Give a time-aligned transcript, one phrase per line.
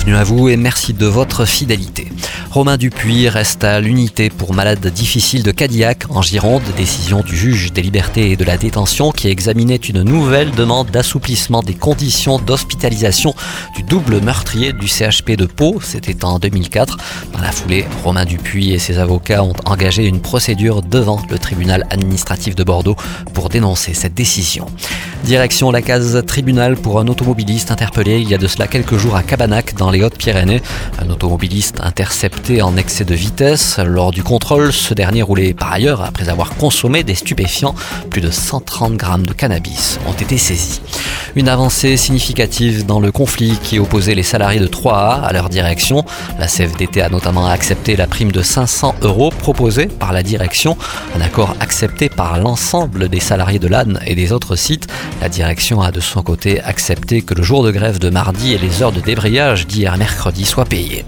[0.00, 2.10] Bienvenue à vous et merci de votre fidélité.
[2.50, 6.62] Romain Dupuis reste à l'unité pour malade difficile de Cadillac en Gironde.
[6.74, 11.62] Décision du juge des libertés et de la détention qui examinait une nouvelle demande d'assouplissement
[11.62, 13.34] des conditions d'hospitalisation
[13.76, 15.80] du double meurtrier du CHP de Pau.
[15.82, 16.96] C'était en 2004.
[17.34, 21.86] Dans la foulée, Romain Dupuis et ses avocats ont engagé une procédure devant le tribunal
[21.90, 22.96] administratif de Bordeaux
[23.34, 24.66] pour dénoncer cette décision.
[25.24, 29.16] Direction la case tribunal pour un automobiliste interpellé il y a de cela quelques jours
[29.16, 30.62] à Cabanac dans les Hautes-Pyrénées.
[30.98, 33.78] Un automobiliste intercepté en excès de vitesse.
[33.84, 37.74] Lors du contrôle, ce dernier roulait par ailleurs après avoir consommé des stupéfiants.
[38.08, 40.80] Plus de 130 grammes de cannabis ont été saisis.
[41.36, 46.04] Une avancée significative dans le conflit qui opposait les salariés de 3A à leur direction.
[46.40, 50.76] La CFDT a notamment accepté la prime de 500 euros proposée par la direction,
[51.16, 54.88] un accord accepté par l'ensemble des salariés de l'AN et des autres sites.
[55.20, 58.58] La direction a de son côté accepté que le jour de grève de mardi et
[58.58, 61.04] les heures de débrayage d'hier mercredi soient payées.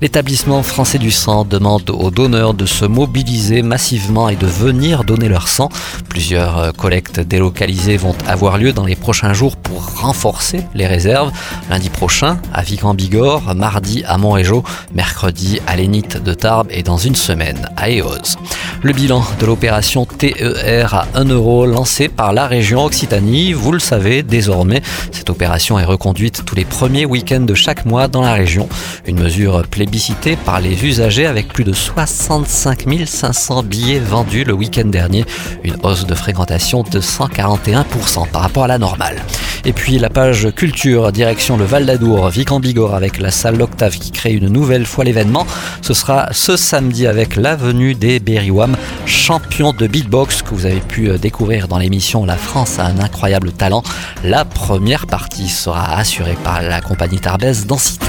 [0.00, 5.28] L'établissement français du sang demande aux donneurs de se mobiliser massivement et de venir donner
[5.28, 5.70] leur sang.
[6.08, 11.32] Plusieurs collectes délocalisées vont avoir lieu dans les prochains jours pour renforcer les réserves.
[11.70, 14.62] Lundi prochain à Vic-en-Bigorre, mardi à Montrégeau,
[14.94, 18.36] mercredi à Lénite de Tarbes et dans une semaine à Eos.
[18.82, 23.78] Le bilan de l'opération TER à 1 euro lancée par la région Occitanie, vous le
[23.78, 28.34] savez désormais, cette opération est reconduite tous les premiers week-ends de chaque mois dans la
[28.34, 28.68] région.
[29.06, 34.86] Une mesure plébiscitée par les usagers avec plus de 65 500 billets vendus le week-end
[34.86, 35.24] dernier,
[35.64, 39.16] une hausse de fréquentation de 141% par rapport à la normale.
[39.64, 43.58] Et puis la page culture, direction le Val d'Adour, Vic en Bigorre avec la salle
[43.58, 45.46] L'Octave qui crée une nouvelle fois l'événement.
[45.82, 51.08] Ce sera ce samedi avec l'avenue des Berrywam, champion de beatbox que vous avez pu
[51.08, 53.82] euh, découvrir dans l'émission La France a un incroyable talent.
[54.24, 58.06] La première partie sera assurée par la compagnie Tarbès Densité.